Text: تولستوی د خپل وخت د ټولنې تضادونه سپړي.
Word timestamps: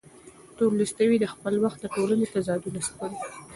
تولستوی 0.57 1.17
د 1.21 1.25
خپل 1.33 1.53
وخت 1.63 1.79
د 1.81 1.85
ټولنې 1.95 2.25
تضادونه 2.33 2.79
سپړي. 2.87 3.17